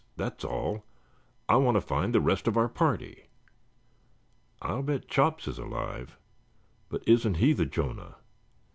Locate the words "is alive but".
5.47-7.03